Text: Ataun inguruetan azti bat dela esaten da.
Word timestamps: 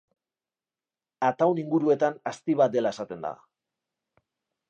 Ataun 1.27 1.61
inguruetan 1.65 2.17
azti 2.33 2.57
bat 2.63 2.73
dela 2.77 2.93
esaten 2.97 3.23
da. 3.27 3.35